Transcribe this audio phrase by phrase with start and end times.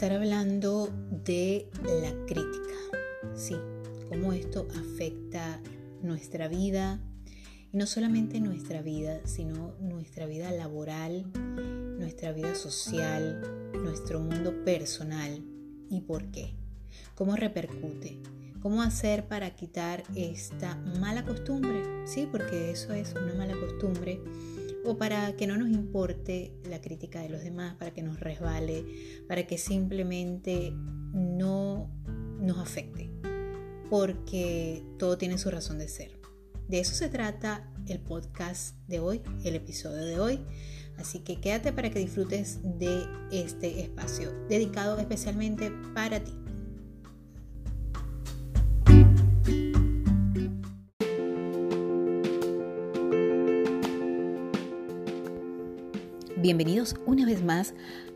[0.00, 0.88] estar hablando
[1.26, 2.74] de la crítica,
[3.34, 3.54] sí,
[4.08, 5.60] cómo esto afecta
[6.00, 6.98] nuestra vida,
[7.70, 11.30] y no solamente nuestra vida, sino nuestra vida laboral,
[11.98, 13.42] nuestra vida social,
[13.74, 15.44] nuestro mundo personal
[15.90, 16.54] y por qué,
[17.14, 18.22] cómo repercute,
[18.62, 24.18] cómo hacer para quitar esta mala costumbre, sí, porque eso es una mala costumbre
[24.84, 28.84] o para que no nos importe la crítica de los demás, para que nos resbale,
[29.28, 30.72] para que simplemente
[31.12, 31.90] no
[32.40, 33.10] nos afecte,
[33.88, 36.18] porque todo tiene su razón de ser.
[36.68, 40.40] De eso se trata el podcast de hoy, el episodio de hoy.
[40.98, 46.39] Así que quédate para que disfrutes de este espacio dedicado especialmente para ti.
[56.42, 57.74] Bienvenidos una vez más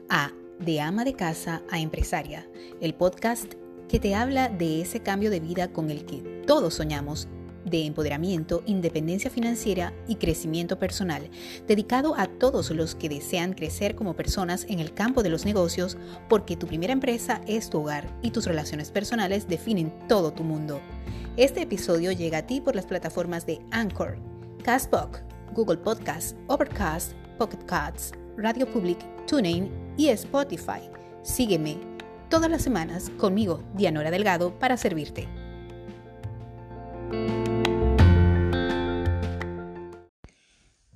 [0.08, 2.48] a De ama de casa a empresaria,
[2.81, 3.53] el podcast
[3.86, 7.28] que te habla de ese cambio de vida con el que todos soñamos
[7.66, 11.28] de empoderamiento, independencia financiera y crecimiento personal,
[11.66, 15.98] dedicado a todos los que desean crecer como personas en el campo de los negocios,
[16.31, 20.81] porque tu primera empresa es tu hogar y tus relaciones personales definen todo tu mundo.
[21.36, 24.16] Este episodio llega a ti por las plataformas de Anchor,
[24.62, 25.20] Castbox,
[25.53, 30.88] Google Podcasts, Overcast, Pocket Casts, Radio Public, TuneIn y Spotify.
[31.22, 31.78] Sígueme
[32.28, 35.28] todas las semanas conmigo, Dianora Delgado, para servirte.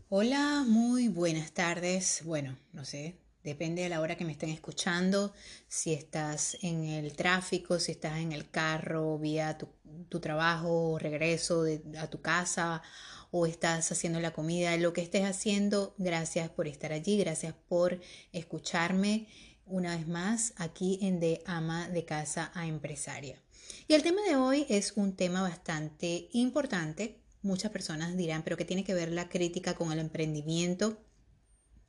[0.08, 2.22] Hola, muy buenas tardes.
[2.24, 5.32] Bueno, no sé, depende de la hora que me estén escuchando,
[5.68, 11.64] si estás en el tráfico, si estás en el carro, vía tu, trabajo, regreso
[11.98, 12.82] a tu casa
[13.30, 18.00] o estás haciendo la comida, lo que estés haciendo, gracias por estar allí, gracias por
[18.32, 19.26] escucharme
[19.66, 23.42] una vez más aquí en De Ama de Casa a Empresaria.
[23.86, 27.20] Y el tema de hoy es un tema bastante importante.
[27.42, 30.98] Muchas personas dirán, pero ¿qué tiene que ver la crítica con el emprendimiento?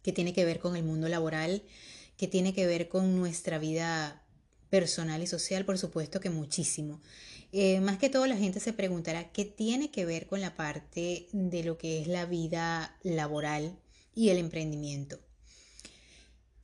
[0.04, 1.64] ¿Qué tiene que ver con el mundo laboral?
[2.18, 4.26] ¿Qué tiene que ver con nuestra vida
[4.70, 5.66] personal y social?
[5.66, 7.02] Por supuesto que muchísimo.
[7.52, 11.28] Eh, más que todo la gente se preguntará qué tiene que ver con la parte
[11.32, 13.80] de lo que es la vida laboral
[14.14, 15.20] y el emprendimiento.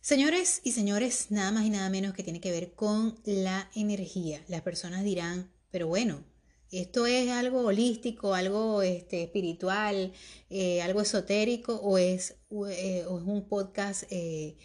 [0.01, 4.44] Señores y señores, nada más y nada menos que tiene que ver con la energía.
[4.47, 6.23] Las personas dirán, pero bueno,
[6.72, 10.13] esto es algo holístico, algo este, espiritual,
[10.52, 12.35] eh, algo esotérico o es,
[12.69, 14.57] eh, un podcast de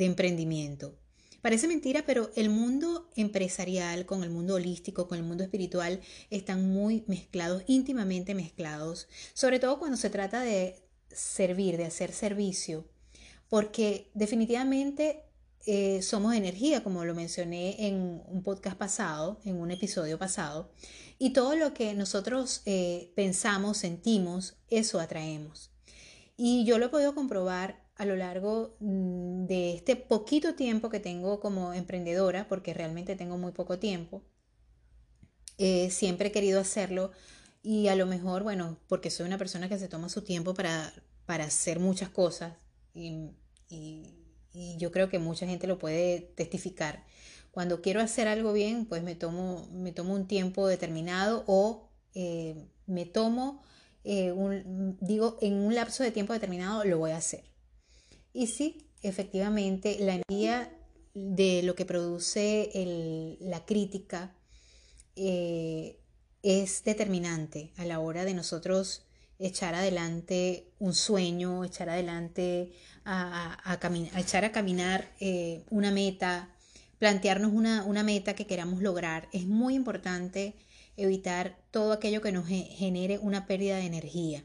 [0.00, 1.01] emprendimiento.
[1.42, 6.72] Parece mentira, pero el mundo empresarial con el mundo holístico, con el mundo espiritual, están
[6.72, 12.88] muy mezclados, íntimamente mezclados, sobre todo cuando se trata de servir, de hacer servicio,
[13.48, 15.24] porque definitivamente
[15.66, 20.70] eh, somos energía, como lo mencioné en un podcast pasado, en un episodio pasado,
[21.18, 25.72] y todo lo que nosotros eh, pensamos, sentimos, eso atraemos.
[26.36, 30.98] Y yo lo he podido comprobar a lo largo mm, de este poquito tiempo que
[30.98, 34.22] tengo como emprendedora, porque realmente tengo muy poco tiempo,
[35.58, 37.12] eh, siempre he querido hacerlo
[37.62, 40.92] y a lo mejor, bueno, porque soy una persona que se toma su tiempo para,
[41.26, 42.54] para hacer muchas cosas
[42.94, 43.30] y,
[44.76, 47.06] yo creo que mucha gente lo puede testificar.
[47.52, 52.66] Cuando quiero hacer algo bien, pues me tomo, me tomo un tiempo determinado o eh,
[52.86, 53.62] me tomo,
[54.04, 57.51] eh, un, digo, en un lapso de tiempo determinado lo voy a hacer.
[58.32, 60.70] Y sí, efectivamente, la energía
[61.14, 64.34] de lo que produce la crítica
[65.16, 65.98] eh,
[66.42, 69.02] es determinante a la hora de nosotros
[69.38, 72.72] echar adelante un sueño, echar adelante
[73.04, 73.78] a,
[74.16, 76.48] echar a caminar eh, una meta,
[76.98, 79.28] plantearnos una, una, meta que queramos lograr.
[79.32, 80.54] Es muy importante
[80.96, 84.44] evitar todo aquello que nos genere una pérdida de energía.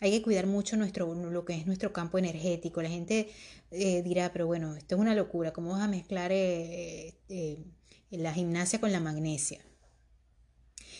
[0.00, 2.82] Hay que cuidar mucho nuestro, lo que es nuestro campo energético.
[2.82, 3.30] La gente
[3.70, 7.58] eh, dirá, pero bueno, esto es una locura, ¿cómo vas a mezclar eh, eh,
[8.10, 9.60] la gimnasia con la magnesia?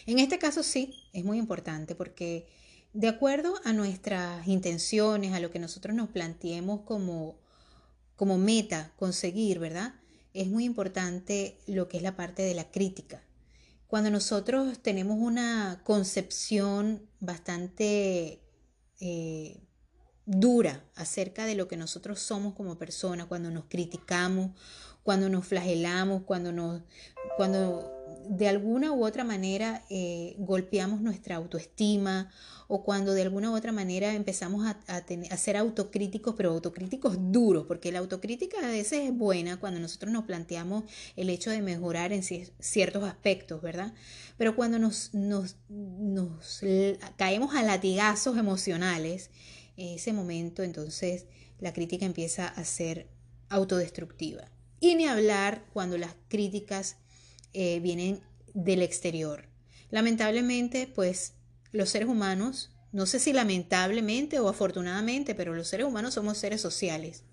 [0.06, 2.48] En este caso sí, es muy importante porque
[2.92, 7.38] de acuerdo a nuestras intenciones, a lo que nosotros nos planteemos como,
[8.16, 9.94] como meta conseguir, ¿verdad?
[10.34, 13.22] Es muy importante lo que es la parte de la crítica.
[13.86, 18.42] Cuando nosotros tenemos una concepción bastante
[19.00, 19.60] eh,
[20.26, 24.50] dura acerca de lo que nosotros somos como personas, cuando nos criticamos,
[25.02, 26.82] cuando nos flagelamos, cuando, nos,
[27.36, 27.97] cuando
[28.28, 32.30] de alguna u otra manera eh, golpeamos nuestra autoestima
[32.66, 37.90] o cuando de alguna u otra manera empezamos a, ser autocríticos, pero autocríticos duros, porque
[37.90, 40.84] la autocrítica a veces es buena cuando nosotros nos planteamos
[41.16, 43.94] el hecho de mejorar en ciertos aspectos, ¿verdad?
[44.36, 46.60] Pero cuando nos, nos, nos
[47.16, 49.30] caemos a latigazos emocionales,
[49.78, 51.24] en ese momento entonces
[51.60, 53.08] la crítica empieza a ser
[53.48, 54.44] autodestructiva.
[54.80, 56.96] Y ni hablar cuando las críticas
[57.52, 58.20] eh, vienen
[58.54, 59.48] del exterior.
[59.90, 61.34] Lamentablemente, pues
[61.72, 66.60] los seres humanos, no sé si lamentablemente o afortunadamente, pero los seres humanos somos seres
[66.60, 67.24] sociales.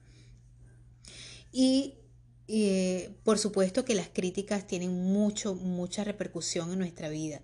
[1.52, 1.96] Y
[2.48, 7.42] eh, por supuesto que las críticas tienen mucho, mucha repercusión en nuestra vida.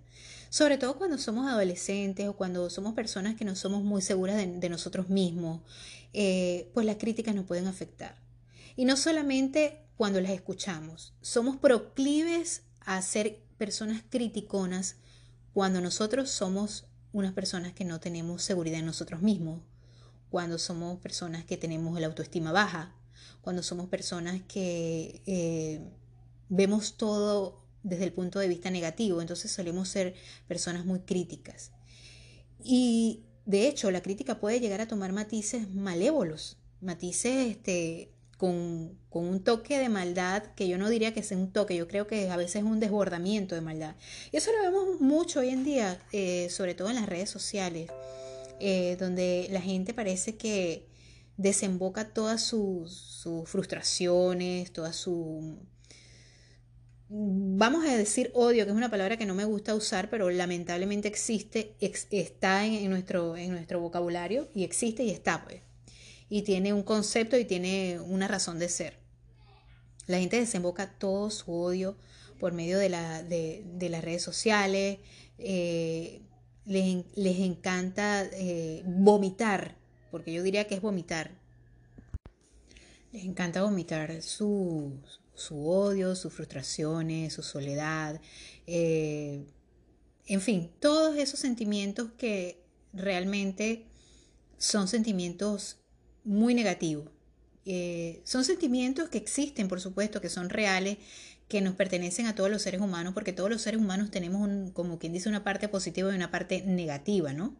[0.49, 4.69] Sobre todo cuando somos adolescentes o cuando somos personas que no somos muy seguras de,
[4.69, 5.61] nosotros mismos,
[6.13, 8.17] eh, pues las críticas nos pueden afectar.
[8.75, 14.95] Y no solamente cuando las escuchamos, somos proclives a ser personas criticonas
[15.53, 19.61] cuando nosotros somos unas personas que no tenemos seguridad en nosotros mismos,
[20.31, 22.95] cuando somos personas que tenemos la autoestima baja,
[23.41, 25.87] cuando somos personas que eh,
[26.49, 30.15] vemos todo desde el punto de vista negativo, entonces solemos ser
[30.47, 31.73] personas muy críticas.
[32.63, 38.10] Y de hecho, la crítica puede llegar a tomar matices malévolos, matices este,
[38.41, 42.07] con, un toque de maldad, que yo no diría que sea un toque, yo creo
[42.07, 43.95] que a veces es un desbordamiento de maldad.
[44.31, 47.91] Y eso lo vemos mucho hoy en día, eh, sobre todo en las redes sociales,
[48.59, 50.87] eh, donde la gente parece que
[51.37, 55.59] desemboca todas sus, frustraciones, todas su
[57.09, 61.07] vamos a decir odio, que es una palabra que no me gusta usar, pero lamentablemente
[61.09, 65.61] existe, está en, nuestro, en nuestro vocabulario y existe y está, pues
[66.31, 68.97] y tiene un concepto y tiene una razón de ser.
[70.07, 71.97] La gente desemboca todo su odio
[72.39, 74.99] por medio de, la, de, las redes sociales,
[75.37, 76.21] eh,
[76.63, 77.05] les,
[77.39, 79.75] encanta eh, vomitar,
[80.09, 81.31] porque yo diría que es vomitar.
[83.11, 85.01] Les encanta vomitar su,
[85.35, 88.21] su odio, sus frustraciones, su soledad,
[88.67, 89.45] eh,
[90.27, 92.63] en fin, todos esos sentimientos que
[92.93, 93.85] realmente
[94.57, 95.80] son sentimientos
[96.23, 97.05] muy negativo.
[97.65, 100.97] Eh, son sentimientos que existen, por supuesto, que son reales,
[101.47, 104.71] que nos pertenecen a todos los seres humanos, porque todos los seres humanos tenemos, un,
[104.71, 107.55] como quien dice, una parte positiva y una parte negativa, ¿no?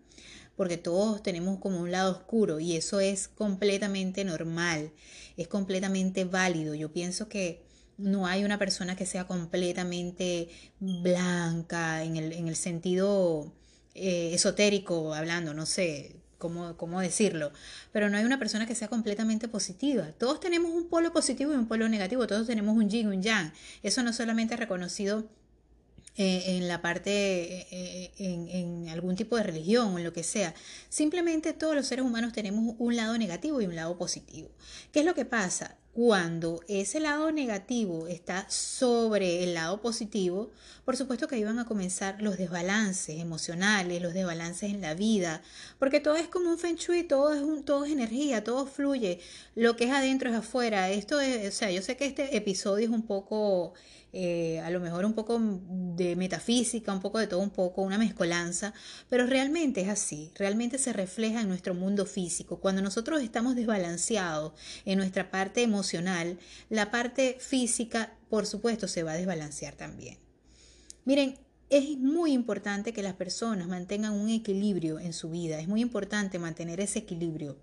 [0.56, 4.92] Porque todos tenemos como un lado oscuro y eso es completamente normal,
[5.38, 6.74] es completamente válido.
[6.76, 7.64] Yo pienso que
[7.98, 10.50] no hay una persona que sea completamente
[10.80, 13.54] blanca en el, en el sentido
[13.94, 17.54] eh, esotérico hablando, no sé, cómo, decirlo,
[17.94, 20.12] pero no hay una persona que sea completamente positiva.
[20.18, 23.24] Todos tenemos un polo positivo y un polo negativo, todos tenemos un yin y un
[23.24, 23.54] yang.
[23.84, 25.30] Eso no solamente es reconocido
[26.18, 30.12] eh, en la parte, eh, eh, en, en, algún tipo de religión o en lo
[30.12, 30.54] que sea.
[30.90, 34.50] Simplemente todos los seres humanos tenemos un lado negativo y un lado positivo.
[34.92, 35.78] ¿Qué es lo que pasa?
[35.94, 40.50] Cuando ese lado negativo está sobre el lado positivo,
[40.86, 45.42] por supuesto que van a comenzar los desbalances emocionales, los desbalances en la vida,
[45.80, 49.20] porque todo es como un feng shui, todo es, un, todo es energía, todo fluye,
[49.56, 50.90] lo que es adentro es afuera.
[50.90, 53.74] Esto es, o sea, yo sé que este episodio es un poco
[54.14, 57.98] eh, a lo mejor un poco de metafísica, un poco de todo un poco, una
[57.98, 58.74] mezcolanza,
[59.10, 62.60] pero realmente es así, realmente se refleja en nuestro mundo físico.
[62.60, 64.54] Cuando nosotros estamos desbalanceados
[64.86, 66.38] en nuestra parte emocional,
[66.70, 70.18] la parte física, por supuesto, se va a desbalancear también.
[71.06, 71.38] Miren,
[71.70, 76.38] es muy importante que las personas mantengan un equilibrio en su vida, es muy importante
[76.38, 77.58] mantener ese equilibrio.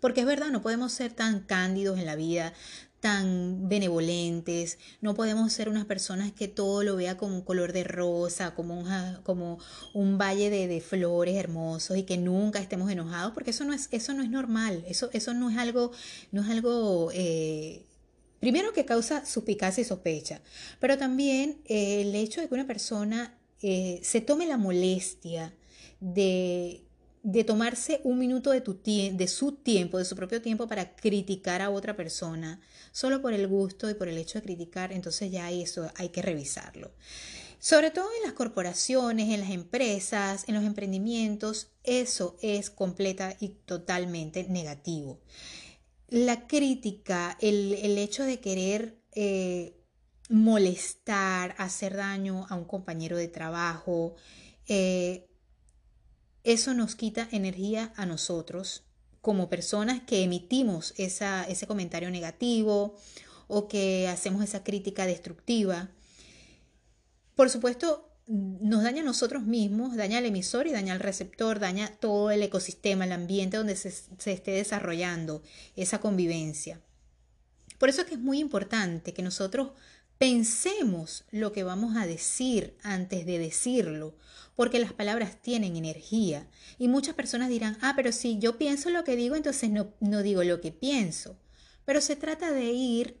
[0.00, 2.54] Porque es verdad, no podemos ser tan cándidos en la vida,
[3.02, 7.82] tan benevolentes, no podemos ser unas personas que todo lo vea como un color de
[7.82, 8.88] rosa, como un,
[9.24, 9.58] como
[9.92, 14.14] un valle de, flores hermosos y que nunca estemos enojados, porque eso no es, eso
[14.14, 15.90] no es normal, eso, eso no es algo,
[16.30, 17.84] no es algo eh,
[18.38, 20.40] primero que causa suspicacia y sospecha,
[20.78, 25.52] pero también eh, el hecho de que una persona eh, se tome la molestia
[25.98, 26.84] de
[27.22, 31.62] de tomarse un minuto de, tu de su tiempo, de su propio tiempo para criticar
[31.62, 32.60] a otra persona,
[32.90, 36.22] solo por el gusto y por el hecho de criticar, entonces ya eso hay que
[36.22, 36.90] revisarlo.
[37.60, 43.50] Sobre todo en las corporaciones, en las empresas, en los emprendimientos, eso es completa y
[43.50, 45.20] totalmente negativo.
[46.08, 49.76] La crítica, el, hecho de querer eh,
[50.28, 54.16] molestar, hacer daño a un compañero de trabajo,
[54.66, 55.28] eh,
[56.44, 58.82] eso nos quita energía a nosotros
[59.20, 62.96] como personas que emitimos ese comentario negativo
[63.46, 65.90] o que hacemos esa crítica destructiva.
[67.34, 71.88] por supuesto, nos daña a nosotros mismos, daña al emisor y daña al receptor, daña
[71.98, 75.42] todo el ecosistema, el ambiente donde se, se esté desarrollando
[75.76, 76.80] esa convivencia.
[77.78, 79.72] Por eso es que es muy importante que nosotros
[80.22, 84.14] pensemos lo que vamos a decir antes de decirlo,
[84.54, 86.46] porque las palabras tienen energía.
[86.78, 90.22] Y muchas personas dirán, ah, pero si yo pienso lo que digo, entonces no, no
[90.22, 91.40] digo lo que pienso.
[91.84, 93.18] Pero se trata de ir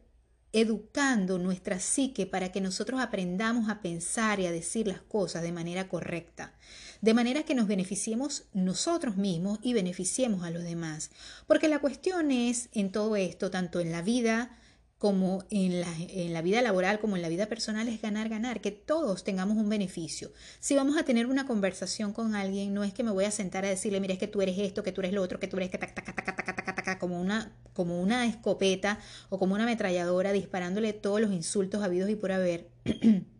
[0.52, 5.50] educando nuestra psique para que nosotros aprendamos a pensar y a decir las cosas de
[5.50, 6.54] manera correcta,
[7.00, 11.10] de manera que nos beneficiemos nosotros mismos y beneficiemos a los demás.
[11.48, 14.56] Porque la cuestión es en todo esto, tanto en la vida
[15.02, 18.60] como en la, en la, vida laboral, como en la vida personal, es ganar, ganar,
[18.60, 20.30] que todos tengamos un beneficio.
[20.60, 23.64] Si vamos a tener una conversación con alguien, no es que me voy a sentar
[23.64, 25.56] a decirle, mira, es que tú eres esto, que tú eres lo otro, que tú
[25.56, 29.40] eres que tac, tac, tac, tac, tac, tac, tac, como una, como una escopeta o
[29.40, 32.70] como una ametralladora disparándole todos los insultos habidos y por haber.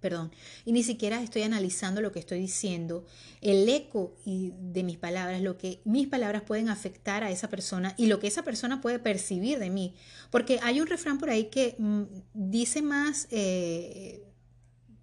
[0.00, 0.32] perdón,
[0.64, 3.04] y ni siquiera estoy analizando lo que estoy diciendo,
[3.40, 8.06] el eco de mis palabras, lo que mis palabras pueden afectar a esa persona y
[8.06, 9.94] lo que esa persona puede percibir de mí.
[10.30, 12.02] Porque hay un refrán por ahí que mm,
[12.34, 14.27] dice más eh,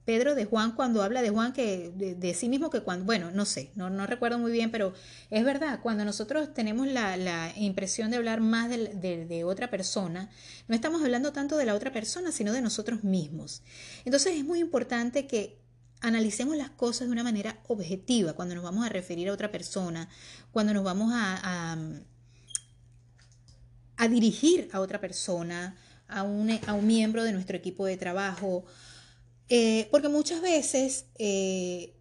[0.05, 3.43] Pedro de Juan cuando habla de Juan que de, sí mismo que cuando, bueno, no
[3.43, 4.93] sé, no, no, recuerdo muy bien, pero
[5.31, 10.29] es verdad, cuando nosotros tenemos la, la impresión de hablar más de, de, otra persona,
[10.67, 13.63] no estamos hablando tanto de la otra persona, sino de nosotros mismos.
[14.05, 15.59] Entonces es muy importante que
[16.01, 20.07] analicemos las cosas de una manera objetiva cuando nos vamos a referir a otra persona,
[20.51, 21.77] cuando nos vamos a, a,
[23.97, 25.75] a dirigir a otra persona,
[26.07, 28.65] a un, a un miembro de nuestro equipo de trabajo,
[29.49, 31.95] eh, porque muchas veces eh,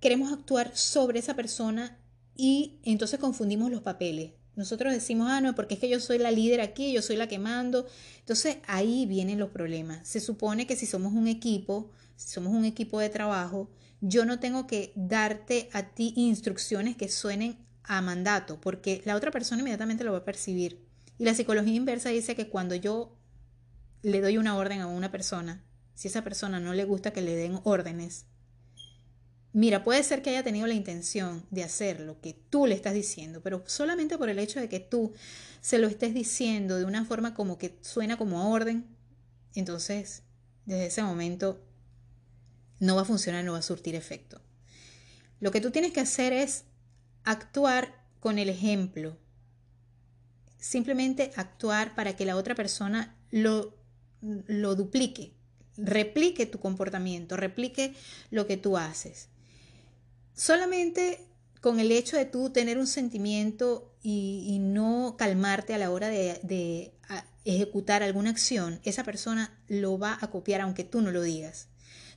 [0.00, 1.98] queremos actuar sobre esa persona
[2.34, 4.32] y entonces confundimos los papeles.
[4.56, 7.28] Nosotros decimos, ah, no, porque es que yo soy la líder aquí, yo soy la
[7.28, 7.86] que mando.
[8.18, 10.08] Entonces ahí vienen los problemas.
[10.08, 14.40] Se supone que si somos un equipo, si somos un equipo de trabajo, yo no
[14.40, 20.04] tengo que darte a ti instrucciones que suenen a mandato, porque la otra persona inmediatamente
[20.04, 20.84] lo va a percibir.
[21.18, 23.16] Y la psicología inversa dice que cuando yo
[24.02, 25.64] le doy una orden a una persona,
[25.98, 28.26] si esa persona no le gusta que le den órdenes,
[29.52, 32.94] mira, puede ser que haya tenido la intención de hacer lo que tú le estás
[32.94, 35.12] diciendo, pero solamente por el hecho de que tú
[35.60, 38.86] se lo estés diciendo de una forma como que suena como a orden,
[39.56, 40.22] entonces
[40.66, 41.60] desde ese momento
[42.78, 44.40] no va a funcionar, no va a surtir efecto.
[45.40, 46.62] Lo que tú tienes que hacer es
[47.24, 49.16] actuar con el ejemplo.
[50.58, 53.74] Simplemente actuar para que la otra persona lo,
[54.20, 55.37] lo duplique
[55.78, 57.94] replique tu comportamiento, replique
[58.30, 59.28] lo que tú haces.
[60.34, 61.28] Solamente
[61.60, 66.94] con el hecho de tú tener un sentimiento y, no calmarte a la hora de,
[67.44, 71.68] ejecutar alguna acción, esa persona lo va a copiar aunque tú no lo digas.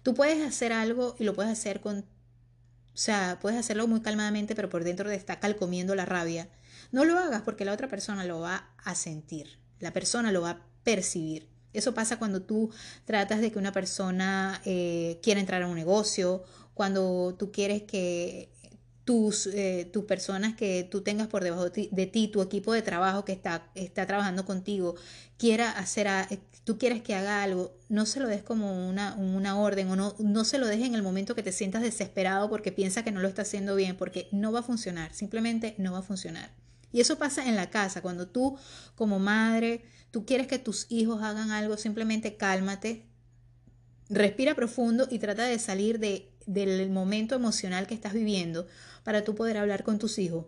[0.04, 4.56] Tú puedes hacer algo y lo puedes hacer con, o sea, puedes hacerlo muy calmadamente,
[4.56, 6.50] pero por dentro te está calcomiendo la rabia.
[6.92, 10.50] No lo hagas porque la otra persona lo va a sentir, la persona lo va
[10.50, 11.51] a percibir.
[11.74, 12.70] Eso pasa cuando tú
[13.06, 18.50] tratas de que una persona eh, quiera entrar a un negocio, cuando tú quieres que
[19.04, 23.26] tus, eh, tus personas que tú tengas por debajo de ti, tu equipo de trabajo
[23.26, 24.96] que está, está trabajando contigo,
[25.38, 29.60] quiera hacer, eh, tú quieres que haga algo, no se lo des como una, una
[29.60, 32.72] orden o no, no se lo des en el momento que te sientas desesperado porque
[32.72, 36.00] piensa que no lo está haciendo bien, porque no va a funcionar, simplemente no va
[36.00, 36.52] a funcionar.
[36.92, 38.58] Y eso pasa en la casa, cuando tú
[38.96, 43.06] como madre, tú quieres que tus hijos hagan algo, simplemente cálmate,
[44.10, 48.68] respira profundo y trata de salir de, del momento emocional que estás viviendo
[49.04, 50.46] para tú poder hablar con tus hijos,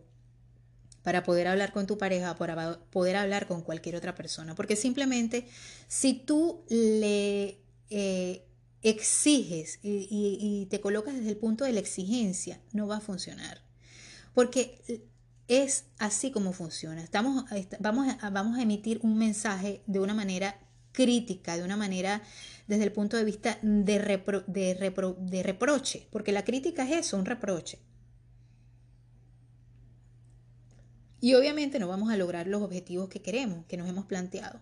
[1.01, 4.53] para poder hablar con tu pareja, para poder hablar con cualquier otra persona.
[4.53, 5.47] Porque simplemente
[5.87, 8.45] si tú le eh,
[8.81, 13.61] exiges y, y te colocas desde el punto de la exigencia, no va a funcionar.
[14.33, 14.81] Porque
[15.47, 17.01] es así como funciona.
[17.01, 17.45] Estamos,
[17.79, 20.59] vamos, a, vamos a emitir un mensaje de una manera
[20.91, 22.21] crítica, de una manera
[22.67, 27.79] desde el punto de vista de, de, reproche, porque la crítica es eso, un reproche.
[31.19, 34.59] Y obviamente no vamos a lograr los objetivos que queremos, que nos hemos planteado.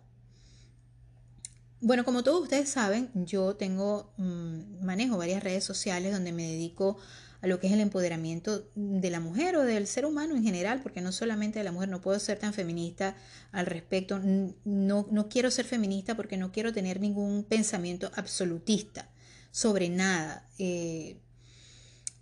[1.79, 6.97] Bueno, como todos ustedes saben, yo tengo, mm, manejo varias redes sociales donde me dedico
[6.99, 7.01] a
[7.47, 11.01] lo que es el empoderamiento de la mujer o del ser humano en general, porque
[11.01, 13.15] no solamente de la mujer, no puedo ser tan feminista
[13.51, 19.09] al respecto, no, no quiero ser feminista porque no quiero tener ningún pensamiento absolutista
[19.51, 20.47] sobre nada.
[20.59, 21.17] Eh,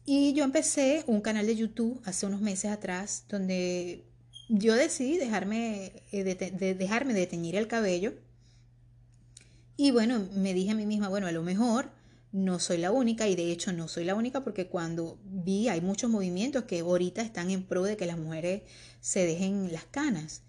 [0.06, 4.06] y yo empecé un canal de YouTube hace unos meses atrás donde
[4.50, 8.14] yo decidí dejarme, eh, de, dejarme de teñir el cabello.
[9.78, 11.92] Y bueno, me dije a mí misma, bueno, a lo mejor
[12.32, 15.82] no soy la única y de hecho no soy la única porque cuando vi hay
[15.82, 18.64] muchos movimientos que ahorita están en pro de que las mujeres
[19.02, 20.44] se dejen las canas.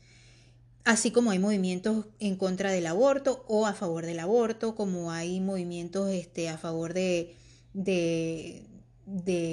[0.85, 5.41] Así como hay movimientos en contra del aborto o a favor del aborto, como hay
[5.41, 7.37] movimientos este, a favor de,
[7.75, 8.67] de,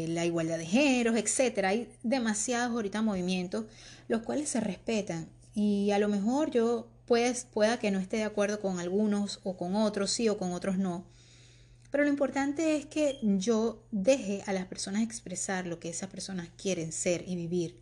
[0.09, 1.65] la igualdad de géneros, etc.
[1.65, 3.65] Hay demasiados ahorita movimientos
[4.07, 8.23] los cuales se respetan y a lo mejor yo pues, pueda que no esté de
[8.23, 11.05] acuerdo con algunos o con otros sí o con otros no
[11.89, 16.49] pero lo importante es que yo deje a las personas expresar lo que esas personas
[16.61, 17.79] quieren ser y vivir.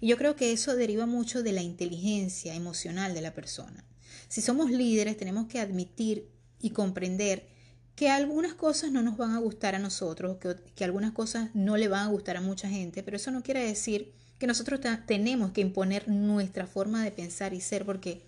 [0.00, 3.84] Y yo creo que eso deriva mucho de la inteligencia emocional de la persona.
[4.28, 6.28] Si somos líderes, tenemos que admitir
[6.60, 7.48] y comprender
[7.96, 10.38] que algunas cosas no nos van a gustar a nosotros,
[10.74, 13.62] que, algunas cosas no le van a gustar a mucha gente, pero eso no quiere
[13.62, 18.22] decir que nosotros tenemos que imponer nuestra forma de pensar y ser porque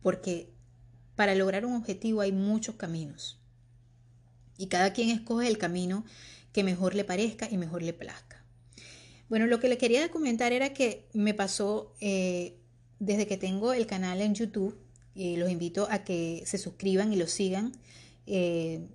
[0.00, 0.52] porque
[1.18, 3.40] para lograr un objetivo hay muchos caminos
[4.56, 6.04] y cada quien escoge el camino
[6.52, 8.44] que mejor le parezca y mejor le plazca.
[9.28, 12.60] Bueno, lo que le quería comentar era que me pasó eh,
[13.00, 14.78] desde que tengo el canal en YouTube,
[15.12, 17.72] y los invito a que se suscriban y lo sigan.
[18.26, 18.86] Eh,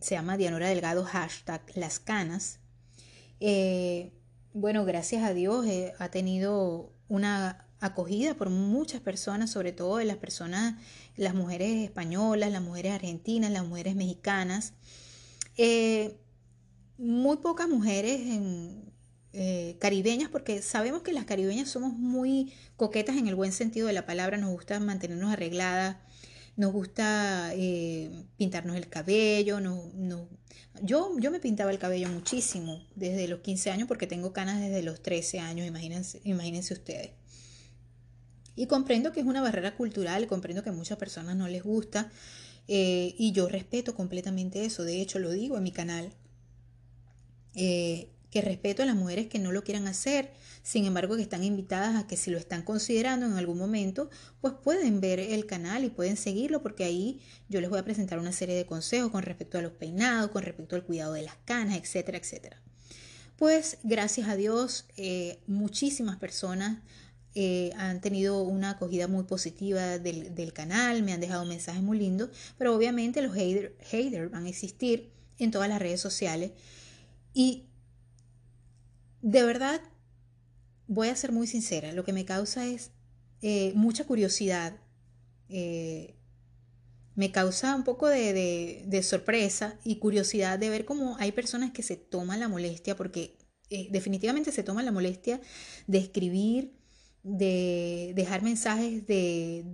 [0.00, 2.58] se llama Dianora Delgado, hashtag Las Canas.
[3.38, 4.10] Eh,
[4.52, 5.64] bueno, gracias a Dios
[5.96, 10.80] ha tenido una acogida por muchas personas, sobre todo de las personas,
[11.16, 14.72] las mujeres españolas, las mujeres argentinas, las mujeres mexicanas.
[15.56, 16.16] Eh,
[16.96, 18.20] muy pocas mujeres
[19.32, 23.92] eh, caribeñas, porque sabemos que las caribeñas somos muy coquetas en el buen sentido de
[23.92, 25.96] la palabra, nos gusta mantenernos arregladas,
[26.56, 29.58] nos gusta eh, pintarnos el cabello,
[30.82, 34.82] yo, yo me pintaba el cabello muchísimo desde los 15 años porque tengo canas desde
[34.82, 37.10] los 13 años, imagínense, imagínense ustedes.
[38.54, 42.10] Y comprendo que es una barrera cultural, comprendo que a muchas personas no les gusta
[42.68, 44.84] eh, y yo respeto completamente eso.
[44.84, 46.12] De hecho, lo digo en mi canal,
[47.54, 50.32] eh, que respeto a las mujeres que no lo quieran hacer,
[50.62, 54.08] sin embargo que están invitadas a que si lo están considerando en algún momento,
[54.40, 58.18] pues pueden ver el canal y pueden seguirlo porque ahí yo les voy a presentar
[58.18, 61.36] una serie de consejos con respecto a los peinados, con respecto al cuidado de las
[61.44, 62.62] canas, etcétera, etcétera.
[63.36, 66.78] Pues gracias a Dios, eh, muchísimas personas
[67.34, 72.28] eh, han tenido una acogida muy positiva del, canal, me han dejado mensajes muy lindos,
[72.58, 76.52] pero obviamente los haters van a existir en todas las redes sociales.
[77.32, 77.64] Y
[79.22, 79.80] de verdad,
[80.88, 82.90] voy a ser muy sincera, lo que me causa es
[83.40, 84.76] eh, mucha curiosidad,
[85.48, 86.14] eh,
[87.14, 91.82] me causa un poco de, de, sorpresa y curiosidad de ver cómo hay personas que
[91.82, 93.38] se toman la molestia, porque
[93.90, 95.40] definitivamente se toman la molestia
[95.86, 96.81] de escribir
[97.22, 99.64] de dejar mensajes de,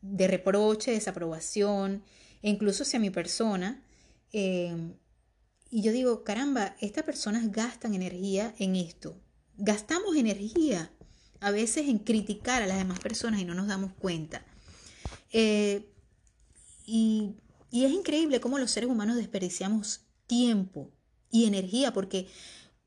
[0.00, 2.02] de reproche, desaprobación,
[2.42, 3.82] e incluso hacia mi persona.
[4.32, 4.94] Eh,
[5.70, 9.20] y yo digo, caramba, estas personas gastan energía en esto.
[9.56, 10.90] Gastamos energía
[11.40, 14.44] a veces en criticar a las demás personas y no nos damos cuenta.
[15.32, 15.92] Eh,
[16.86, 17.34] y,
[17.70, 20.90] y es increíble cómo los seres humanos desperdiciamos tiempo
[21.30, 22.28] y energía, porque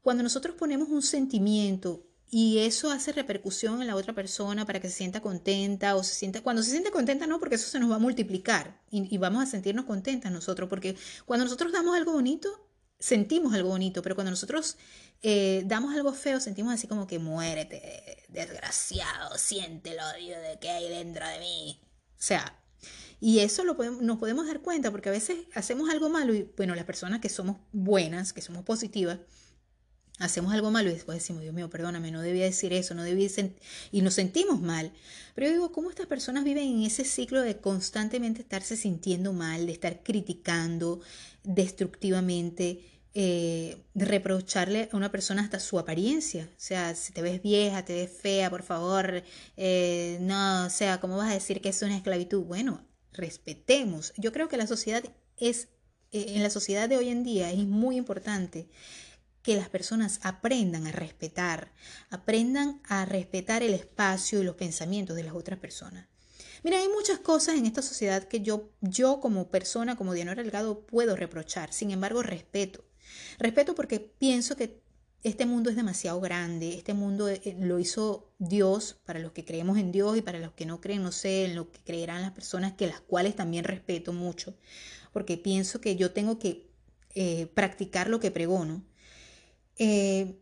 [0.01, 4.87] cuando nosotros ponemos un sentimiento, y eso hace repercusión en la otra persona para que
[4.87, 7.91] se sienta contenta o se sienta, cuando se siente contenta no, porque eso se nos
[7.91, 12.69] va a multiplicar y, vamos a sentirnos contentas nosotros, porque cuando nosotros damos algo bonito,
[12.99, 14.77] sentimos algo bonito, pero cuando nosotros
[15.21, 20.69] eh, damos algo feo, sentimos así como que muérete, desgraciado, siente el odio de que
[20.69, 21.81] hay dentro de mí.
[22.11, 22.57] O sea,
[23.19, 26.49] y eso lo podemos, nos podemos dar cuenta porque a veces hacemos algo malo y
[26.55, 29.19] bueno, las personas que somos buenas, que somos positivas,
[30.21, 33.27] hacemos algo malo y después decimos, Dios mío, perdóname, no debía decir eso, no debía
[33.91, 34.91] y nos sentimos mal.
[35.35, 39.65] Pero yo digo, ¿cómo estas personas viven en ese ciclo de constantemente estarse sintiendo mal,
[39.65, 41.01] de estar criticando
[41.43, 46.49] destructivamente, eh, reprocharle a una persona hasta su apariencia?
[46.51, 49.23] O sea, si te ves vieja, te ves fea, por favor,
[49.57, 52.43] eh, no, o sea, ¿cómo vas a decir que es una esclavitud?
[52.43, 54.13] Bueno, respetemos.
[54.17, 55.03] Yo creo que la sociedad
[55.37, 55.69] es,
[56.11, 58.67] eh, en la sociedad de hoy en día es muy importante
[59.43, 61.71] que las personas aprendan a respetar,
[62.09, 66.07] aprendan a respetar el espacio y los pensamientos de las otras personas.
[66.63, 70.85] Mira, hay muchas cosas en esta sociedad que yo, yo como persona, como Diana Delgado,
[70.85, 71.73] puedo reprochar.
[71.73, 72.85] Sin embargo, respeto.
[73.39, 74.79] Respeto porque pienso que
[75.23, 76.75] este mundo es demasiado grande.
[76.75, 80.51] Este mundo eh, lo hizo Dios para los que creemos en Dios y para los
[80.53, 83.63] que no creen, no sé, en lo que creerán las personas, que las cuales también
[83.63, 84.55] respeto mucho.
[85.13, 86.69] Porque pienso que yo tengo que
[87.15, 88.83] eh, practicar lo que pregono.
[89.83, 90.39] Eh,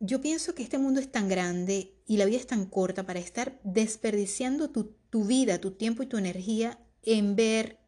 [0.00, 3.18] yo pienso que este mundo es tan grande y la vida es tan corta para
[3.18, 7.80] estar desperdiciando tu, vida, tu tiempo y tu energía en ver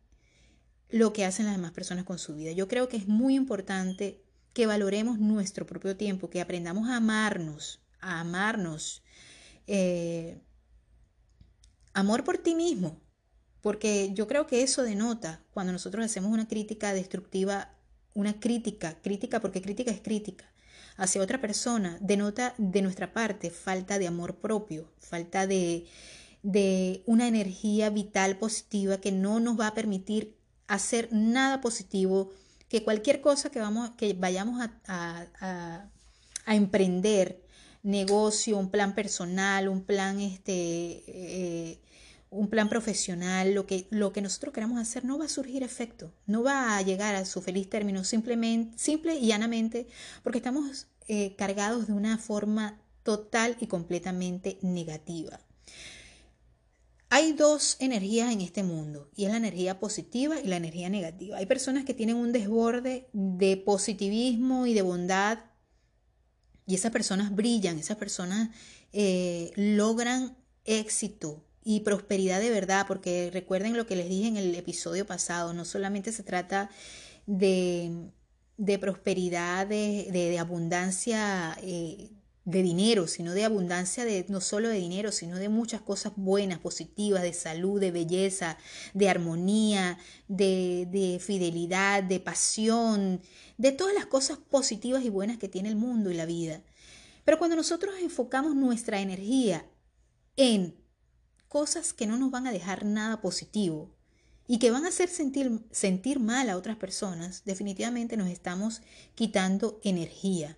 [0.91, 2.53] lo que hacen las demás personas con su vida.
[2.53, 7.81] Yo creo que es muy importante que valoremos nuestro propio tiempo, que aprendamos a amarnos,
[7.99, 9.03] a amarnos.
[9.67, 10.39] Eh,
[11.95, 13.01] amor por ti mismo,
[13.63, 17.80] porque yo creo que eso denota cuando nosotros hacemos una crítica destructiva,
[18.15, 20.51] una crítica, crítica porque crítica es crítica,
[20.97, 25.87] hacia otra persona, denota de nuestra parte falta de amor propio, falta de,
[26.43, 32.31] de una energía vital positiva que no nos va a permitir hacer nada positivo,
[32.69, 35.27] que cualquier cosa que, vamos, que vayamos a,
[36.47, 37.43] a, emprender,
[37.83, 40.53] negocio, un plan personal, un plan este,
[41.07, 41.81] eh,
[42.31, 46.13] un plan profesional, lo que, lo que nosotros queramos hacer no va a surgir efecto,
[46.27, 49.89] no va a llegar a su feliz término simplemente, simple y llanamente,
[50.23, 55.41] porque estamos eh, cargados de una forma total y completamente negativa.
[57.13, 61.39] Hay dos energías en este mundo y es la energía positiva y la energía negativa.
[61.39, 65.41] Hay personas que tienen un desborde de positivismo y de bondad
[66.67, 68.51] y esas personas brillan, esas personas
[68.93, 74.55] eh, logran éxito, y prosperidad de verdad, porque recuerden lo que les dije en el
[74.55, 76.71] episodio pasado, no solamente se trata
[77.27, 78.11] de,
[78.57, 82.11] de prosperidad, de, de, abundancia eh,
[82.45, 86.59] de dinero, sino de abundancia de no solo de dinero, sino de muchas cosas buenas,
[86.59, 88.57] positivas, de salud, de belleza,
[88.95, 93.21] de armonía, de, de fidelidad, de pasión,
[93.59, 96.63] de todas las cosas positivas y buenas que tiene el mundo y la vida.
[97.25, 99.67] Pero cuando nosotros enfocamos nuestra energía
[100.37, 100.80] en
[101.51, 103.91] cosas que no nos van a dejar nada positivo
[104.47, 108.83] y que van a hacer sentir, sentir mal a otras personas, definitivamente nos estamos
[109.17, 110.57] quitando energía.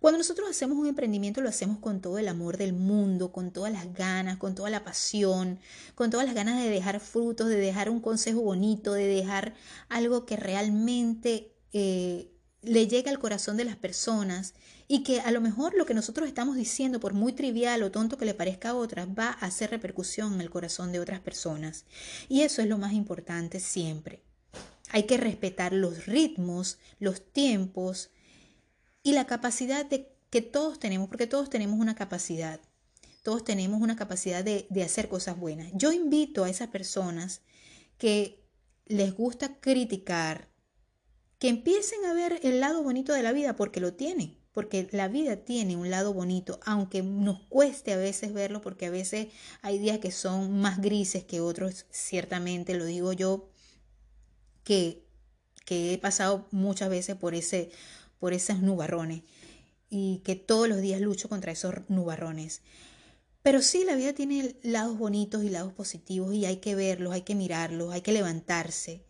[0.00, 3.72] Cuando nosotros hacemos un emprendimiento lo hacemos con todo el amor del mundo, con todas
[3.72, 5.60] las ganas, con toda la pasión,
[5.94, 9.54] con todas las ganas de dejar frutos, de dejar un consejo bonito, de dejar
[9.88, 14.54] algo que realmente eh, le llegue al corazón de las personas
[14.90, 18.16] y que a lo mejor lo que nosotros estamos diciendo, por muy trivial o tonto
[18.16, 21.84] que le parezca a otras, va a hacer repercusión en el corazón de otras personas.
[22.30, 24.22] Y eso es lo más importante siempre.
[24.88, 28.10] Hay que respetar los ritmos, los tiempos
[29.02, 32.58] y la capacidad de que todos tenemos, porque todos tenemos una capacidad.
[33.22, 35.70] Todos tenemos una capacidad de, de hacer cosas buenas.
[35.74, 37.42] Yo invito a esas personas
[37.98, 38.42] que
[38.86, 40.48] les gusta criticar,
[41.38, 45.06] que empiecen a ver el lado bonito de la vida porque lo tienen porque la
[45.06, 49.28] vida tiene un lado bonito, aunque nos cueste a veces verlo, porque a veces
[49.62, 53.48] hay días que son más grises que otros, ciertamente lo digo yo,
[54.64, 55.04] que,
[55.64, 57.70] que he pasado muchas veces por, ese,
[58.18, 59.22] por esos nubarrones
[59.90, 62.62] y que todos los días lucho contra esos nubarrones.
[63.44, 67.22] Pero sí, la vida tiene lados bonitos y lados positivos y hay que verlos, hay
[67.22, 69.04] que mirarlos, hay que levantarse.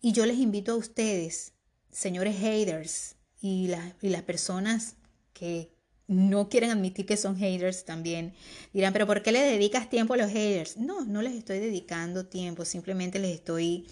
[0.00, 1.52] Y yo les invito a ustedes,
[1.92, 3.70] señores haters, y,
[4.02, 4.96] y las personas
[5.32, 5.70] que
[6.08, 8.34] no quieren admitir que son haters también
[8.72, 10.78] dirán, pero ¿por qué le dedicas tiempo a los haters?
[10.78, 13.86] No, no les estoy dedicando tiempo, simplemente les estoy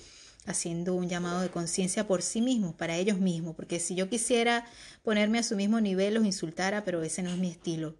[0.46, 4.64] haciendo un llamado de conciencia por sí mismos, para ellos mismos, porque si yo quisiera
[5.02, 7.94] ponerme a su mismo nivel, los insultara, pero ese no es mi estilo.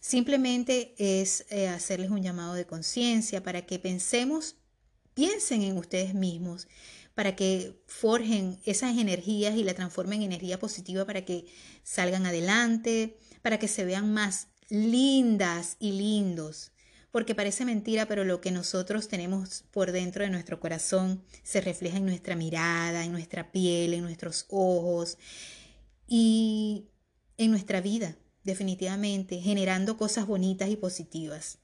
[0.00, 4.56] Simplemente es eh, hacerles un llamado de conciencia para que pensemos,
[5.14, 6.66] piensen en ustedes mismos
[7.14, 11.46] para que forjen esas energías y la transformen en energía positiva para que
[11.82, 16.72] salgan adelante, para que se vean más lindas y lindos.
[17.12, 21.98] Porque parece mentira, pero lo que nosotros tenemos por dentro de nuestro corazón se refleja
[21.98, 25.16] en nuestra mirada, en nuestra piel, en nuestros ojos
[26.08, 26.88] y
[27.38, 31.58] en nuestra vida, definitivamente, generando cosas bonitas y positivas.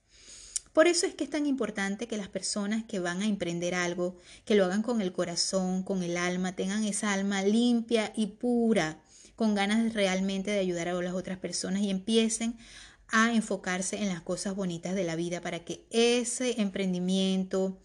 [0.73, 4.17] Por eso es que es tan importante que las personas que van a emprender algo,
[4.45, 9.01] que lo hagan con el corazón, con el alma, tengan esa alma limpia y pura,
[9.35, 12.57] con ganas realmente de ayudar a las otras personas y empiecen
[13.09, 17.77] a enfocarse en las cosas bonitas de la vida para que ese emprendimiento,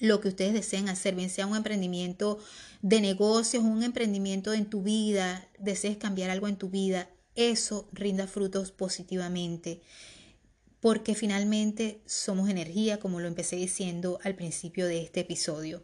[0.00, 2.38] lo que ustedes deseen hacer, bien sea un emprendimiento
[2.80, 8.26] de negocios, un emprendimiento en tu vida, desees cambiar algo en tu vida, eso rinda
[8.26, 9.82] frutos positivamente
[10.80, 15.82] porque finalmente somos energía, como lo empecé diciendo al principio de este episodio.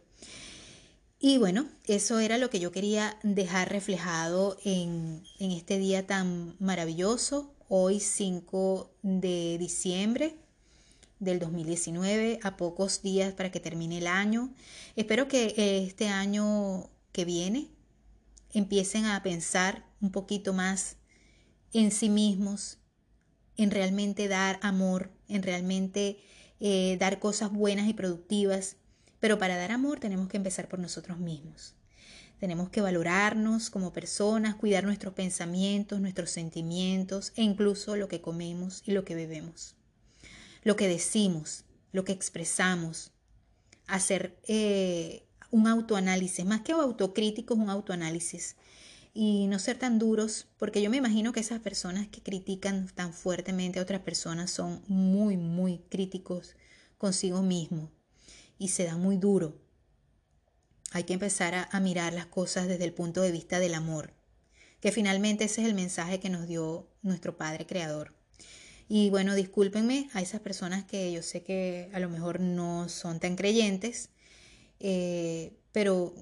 [1.19, 6.55] Y bueno, eso era lo que yo quería dejar reflejado en, en este día tan
[6.59, 10.35] maravilloso, hoy 5 de diciembre
[11.19, 14.53] del 2019, a pocos días para que termine el año.
[14.95, 15.53] Espero que
[15.87, 17.69] este año que viene
[18.53, 20.97] empiecen a pensar un poquito más
[21.73, 22.77] en sí mismos,
[23.57, 26.17] en realmente dar amor, en realmente
[26.59, 28.77] eh, dar cosas buenas y productivas,
[29.19, 31.73] Pero para dar amor tenemos que empezar por nosotros mismos.
[32.39, 38.83] Tenemos que valorarnos como personas, cuidar nuestros pensamientos, nuestros sentimientos e incluso lo que comemos
[38.85, 39.75] y lo que bebemos.
[40.63, 43.13] Lo que decimos, lo que expresamos.
[43.87, 48.57] Hacer eh, un autoanálisis, más que autocrítico, es un autoanálisis.
[49.15, 53.13] Y no ser tan duros, porque yo me imagino que esas personas que critican tan
[53.13, 56.55] fuertemente a otras personas son muy, muy críticos
[56.99, 57.89] consigo mismo
[58.59, 59.65] y se da muy duro
[60.95, 64.13] hay que empezar a, mirar las cosas desde el punto de vista del amor,
[64.79, 68.13] que finalmente ese es el mensaje que nos dio nuestro Padre Creador.
[68.87, 73.19] Y bueno, discúlpenme a esas personas que yo sé que a lo mejor no son
[73.19, 74.09] tan creyentes,
[74.79, 76.13] eh, pero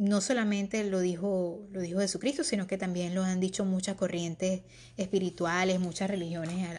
[0.00, 4.62] no solamente lo dijo, lo dijo Jesucristo, sino que también lo han dicho muchas corrientes
[4.96, 6.78] espirituales, muchas religiones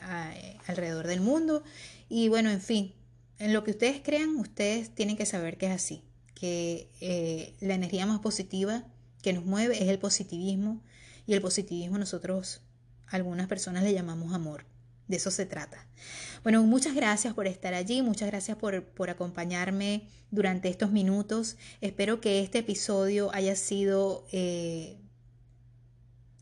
[0.66, 1.64] alrededor del mundo.
[2.10, 2.96] Y bueno, en fin,
[3.38, 6.02] en lo que ustedes crean, ustedes tienen que saber que es así
[6.34, 8.84] que eh, la energía más positiva
[9.22, 10.82] que nos mueve es el positivismo
[11.28, 12.62] y el positivismo nosotros,
[13.06, 14.66] algunas personas le llamamos amor.
[15.12, 15.86] De eso se trata.
[16.42, 21.58] Bueno, muchas gracias por estar allí, muchas gracias por, por acompañarme durante estos minutos.
[21.82, 24.26] Espero que este episodio haya sido...
[24.32, 24.98] Eh,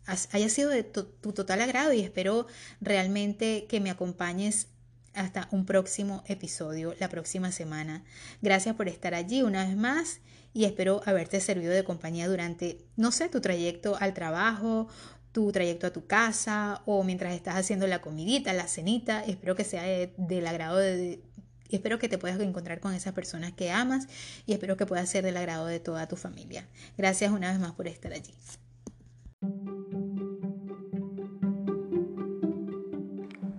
[0.06, 2.46] haya sido de tu total agrado y espero
[2.80, 4.68] realmente que me acompañes
[5.14, 8.04] hasta un próximo episodio la próxima semana.
[8.42, 10.20] Gracias por estar allí una vez más
[10.54, 14.88] y espero haberte servido de compañía durante, no sé, tu trayecto al trabajo,
[15.32, 19.24] tu trayecto a tu casa o mientras estás haciendo la comidita, la cenita.
[19.24, 21.22] Espero que sea del agrado de,
[21.70, 24.08] espero que te puedas encontrar con esas personas que amas
[24.46, 26.68] y espero que pueda ser del agrado de toda tu familia.
[26.98, 28.34] Gracias una vez más por estar allí.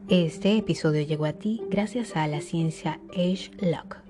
[0.09, 4.10] Este episodio llegó a ti gracias a la ciencia Age Lock.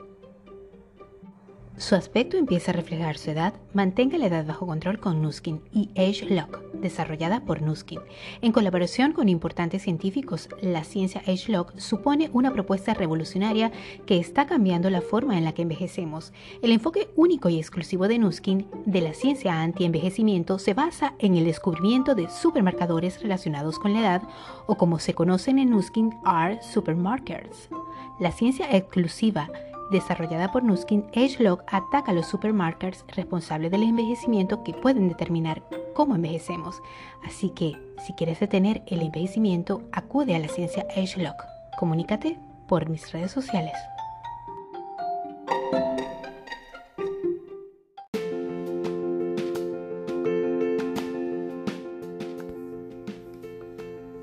[1.81, 5.89] Su aspecto empieza a reflejar su edad, mantenga la edad bajo control con Nuskin y
[5.97, 8.01] Age Lock, desarrollada por Nuskin.
[8.43, 13.73] En colaboración con importantes científicos, la ciencia Age Lock supone una propuesta revolucionaria
[14.05, 16.35] que está cambiando la forma en la que envejecemos.
[16.61, 21.47] El enfoque único y exclusivo de Nuskin de la ciencia anti-envejecimiento se basa en el
[21.47, 24.23] descubrimiento de supermarcadores relacionados con la edad
[24.67, 27.71] o como se conocen en Nuskin, are supermarkers.
[28.19, 29.49] La ciencia exclusiva
[29.91, 35.63] desarrollada por Nuskin, AgeLog ataca a los supermarkers responsables del envejecimiento que pueden determinar
[35.95, 36.81] cómo envejecemos.
[37.25, 37.77] Así que,
[38.07, 41.37] si quieres detener el envejecimiento, acude a la ciencia AgeLog.
[41.79, 43.75] Comunícate por mis redes sociales.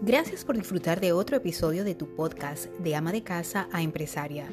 [0.01, 4.47] Gracias por disfrutar de otro episodio de tu podcast de ama de casa a empresaria.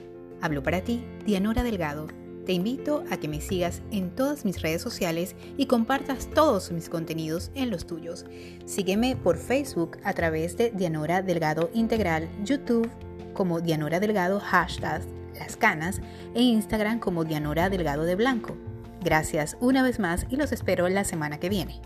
[0.44, 2.07] Hablo para ti, Dianora Delgado.
[2.44, 6.90] Te invito a que me sigas en todas mis redes sociales y compartas todos mis
[6.90, 8.26] contenidos en los tuyos.
[8.66, 12.90] Sígueme por Facebook a través de Dianora Delgado Integral, YouTube
[13.33, 15.00] como Dianora Delgado hashtag
[15.38, 16.02] Las Canas
[16.35, 18.54] e Instagram como Dianora Delgado de Blanco.
[19.02, 21.80] Gracias una vez más y los espero la semana que viene.